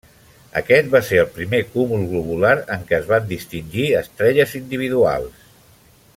Aquest 0.61 0.87
va 0.95 1.01
ser 1.09 1.19
el 1.23 1.27
primer 1.35 1.59
cúmul 1.75 2.07
globular 2.13 2.55
en 2.77 2.87
què 2.89 2.97
es 3.01 3.07
van 3.13 3.29
distingir 3.35 3.85
estrelles 4.03 4.57
individuals. 4.65 5.47